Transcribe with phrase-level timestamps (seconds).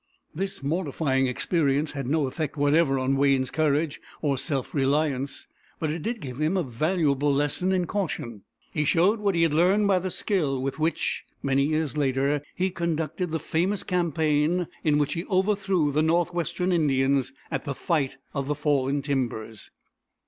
[0.33, 5.45] This mortifying experience had no effect whatever on Wayne's courage or self reliance,
[5.77, 8.41] but it did give him a valuable lesson in caution.
[8.71, 12.71] He showed what he had learned by the skill with which, many years later, he
[12.71, 18.47] conducted the famous campaign in which he overthrew the Northwestern Indians at the Fight of
[18.47, 19.69] the Fallen Timbers.